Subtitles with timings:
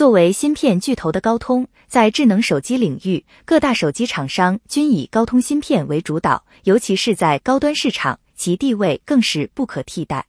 [0.00, 10.24] 作为芯片巨头的高通，在智能手机领域，各大手机厂商均以高通芯片为主导，尤其是在高端市场，其地位更是不可替代。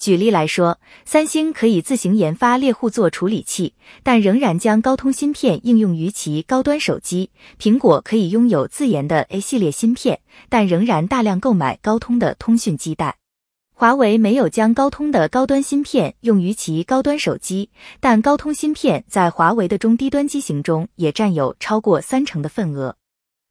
[0.00, 7.28] 举例来说，三星可以自行研发猎户座处理器，但仍然将高通芯片应用于其高端手机；
[7.60, 10.18] 苹果可以拥有自研的 A 系列芯片，
[10.48, 13.14] 但仍然大量购买高通的通讯基带。
[13.76, 17.68] 华为没有将高通的高端芯片用于其高端手机，
[17.98, 22.94] 但高通芯片在华为的中低端机型中也占有超过三成的份额。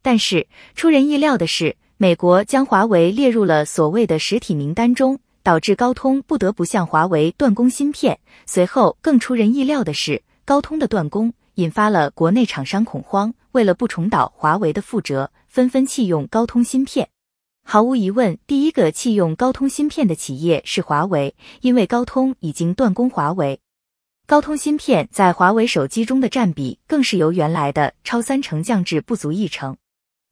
[0.01, 8.17] 但是出人意料的是，美国将华为列入了所谓的实体名单中，导致高通不得不向华为断供芯片。
[8.45, 17.09] 随后更出人意料的是，高通的断供引发了国内厂商恐慌，为了不重蹈华为的覆辙，纷纷弃用高通芯片。
[17.65, 23.59] 毫无疑问，第一个弃用高通芯片的企业是华为，因为高通已经断供华为。
[24.27, 29.75] 高通芯片在华为手机中的占比更是由原来的超三成降至不足一成。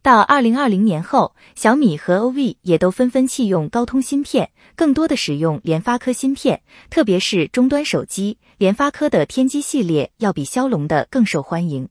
[0.04, 11.88] 到二零二零年后，小米和 OV 也都纷纷弃用高通芯片，更多的使用联发科芯片，特别是终端手机，联发科的天玑系列要比骁龙的更受欢迎。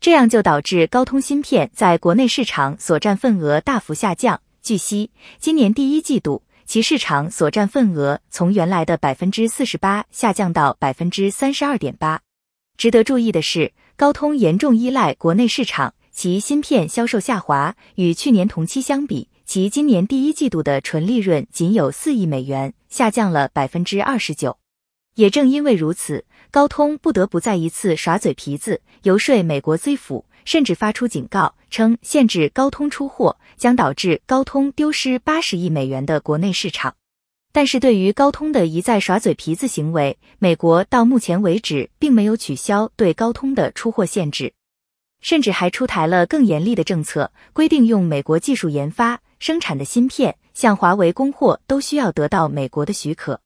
[0.00, 4.40] 这样就导致高通芯片在国内市场所占份额大幅下降。
[4.64, 12.22] 据悉，今年第一季度其市场所占份额从原来的百分之四十八下降到百分之三十二点八。
[12.78, 24.56] 值得注意的是，高通严重依赖国内市场，其芯片销售下滑，与去年同期相比，其今年第一季度的纯利润仅有四亿美元，下降了百分之二十九。
[25.16, 30.24] 也正因为如此，高通不得不再一次耍嘴皮子，游说美国 Z 府。
[30.44, 36.94] 甚至发出警告，称限制高通出货将导致高通丢失八十亿美元的国内市场。
[37.52, 44.52] 但是，对于高通的一再耍嘴皮子行为，美国到目前为止并没有取消对高通的出货限制，
[45.20, 53.40] 甚至还出台了更严厉的政策，规定用美国技术研发生产的芯片向华为供货都需要得到美国的许可。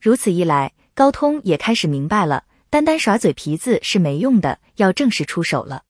[0.00, 5.82] 如此一来，高通也开始明白了，单单耍嘴皮子是没用的，要正式出手了。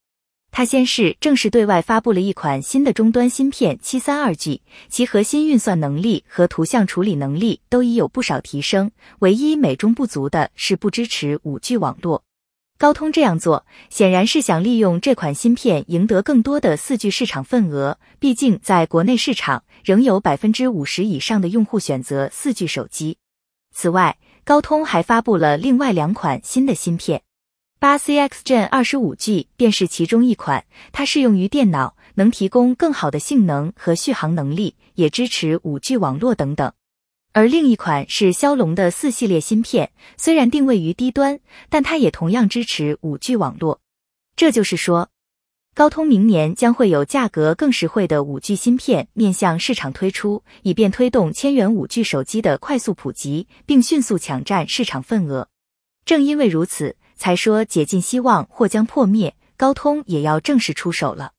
[0.50, 12.24] 它先是正式对外发布了一款新的终端芯片七三二 G，其核心运算能力和图像处理能力都已有不少提升，唯一美中不足的是不支持五 G 网络。
[12.76, 23.18] 高通这样做显然是想利用这款芯片赢得更多的四 G 市场份额，毕竟在国内市场仍有百分之五十以上的用户选择四 G 手机。
[23.72, 27.22] 此外，高通还发布了另外两款新的芯片。
[27.80, 36.72] 八 CX Gen 二十五 G 便是其中一款，它适用于电脑，能提供更好的性能和续航能力，也支持五 G 网络等等。
[37.32, 43.80] 而另一款是骁龙的四系列芯片，虽然定位于低端，但它也同样支持五 G 网络。
[44.34, 45.10] 这就是说，
[45.76, 55.48] 高通明年将会有价格更实惠的五 G 芯片面向市场推出，以便推动千元五 G 手机的快速普及，并迅速抢占市场份额。
[56.04, 56.96] 正因为如此。
[57.18, 61.32] 才说解禁希望或将破灭，高通也要正式出手了。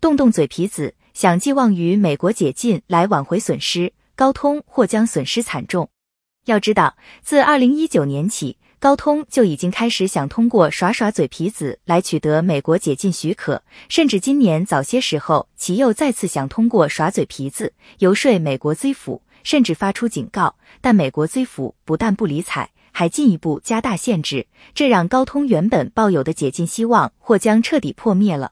[0.00, 5.90] 动动嘴皮子，想寄望于美国解禁来挽回损失，高通或将损失惨重。
[6.46, 22.70] 要知道，自二零一九年起，高通就已经开始想通过耍耍嘴皮子来取得美国解禁许可，甚至今年早些时候，其又再次想通过耍嘴皮子游说美国 Z 府，甚至发出警告，但美国 Z 府不但不理睬。
[22.98, 28.50] 还进一步加大限制，这让高通原本抱有的解禁希望或将彻底破灭了。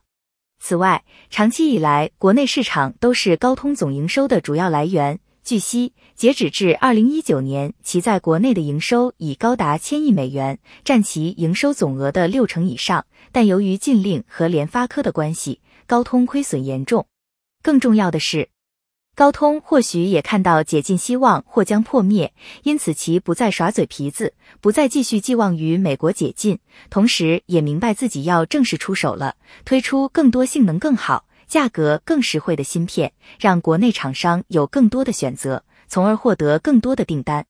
[0.57, 5.19] 此外，长期以来，国内市场都是高通总营收的主要来源。
[5.43, 13.05] 据悉，截止至二零一九年，其在国内的营收已高达千亿美元，占其营收总额的六成以上。
[13.33, 17.05] 但由于禁令和联发科的关系，高通亏损严重。
[17.61, 18.47] 更重要的是。
[19.17, 26.59] 高通或许也看到解禁希望或将破灭，因此其不再耍嘴皮子，不再继续寄望于美国解禁，
[26.91, 29.33] 同时也明白自己要正式出手了，
[29.65, 37.43] 推出更多性能更好、价格更实惠的芯片，让国内厂商有更多的选择，从而获得更多的订单。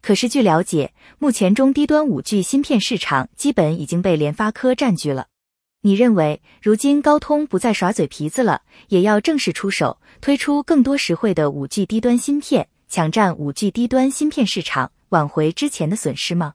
[0.00, 5.26] 可是据了解，目前中低端五 G 芯片市场基本已经被联发科占据了。
[5.80, 16.54] 你认为，如今高通不再耍嘴皮子了，也要正式出手，推出更多实惠的五 G 低端芯片，抢占五 G 低端芯片市场，挽回之前的损失吗？